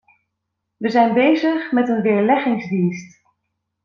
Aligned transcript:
We 0.77 0.89
zijn 0.89 1.13
bezig 1.13 1.71
met 1.71 1.89
een 1.89 2.01
weerleggingsdienst. 2.01 3.21